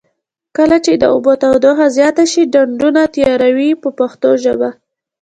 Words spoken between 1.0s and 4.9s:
اوبو تودوخه زیاته شي ډنډونه تیاروي په پښتو ژبه.